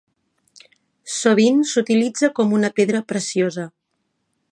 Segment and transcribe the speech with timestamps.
[1.15, 3.67] Sovint s'utilitza com una pedra preciosa.